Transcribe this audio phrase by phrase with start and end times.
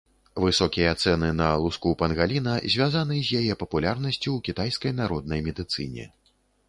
[0.43, 6.09] Высокія цэны на луску пангаліна звязаны з яе папулярнасцю ў кітайскай народнай медыцыне.